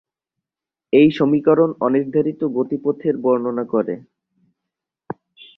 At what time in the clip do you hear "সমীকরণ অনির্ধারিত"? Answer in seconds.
1.17-2.41